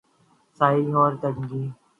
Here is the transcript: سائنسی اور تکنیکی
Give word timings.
سائنسی 0.59 0.91
اور 0.99 1.11
تکنیکی 1.21 1.63